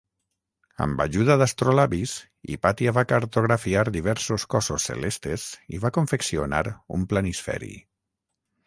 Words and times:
Amb 0.85 1.03
ajuda 1.03 1.35
d'astrolabis 1.41 2.13
Hipàtia 2.55 2.95
va 2.99 3.05
cartografiar 3.13 3.85
diversos 3.99 4.47
cossos 4.55 4.89
celestes 4.91 5.49
i 5.77 5.85
va 5.87 5.95
confeccionar 6.01 6.65
un 6.99 7.07
planisferi. 7.15 7.73